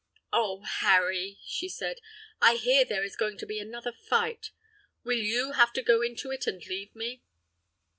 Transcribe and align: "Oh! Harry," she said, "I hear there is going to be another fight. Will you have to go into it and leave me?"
"Oh! 0.33 0.63
Harry," 0.63 1.37
she 1.45 1.69
said, 1.69 2.01
"I 2.41 2.55
hear 2.55 2.83
there 2.83 3.03
is 3.03 3.15
going 3.15 3.37
to 3.37 3.45
be 3.45 3.59
another 3.59 3.91
fight. 3.91 4.49
Will 5.03 5.19
you 5.19 5.51
have 5.51 5.71
to 5.73 5.83
go 5.83 6.01
into 6.01 6.31
it 6.31 6.47
and 6.47 6.65
leave 6.65 6.95
me?" 6.95 7.21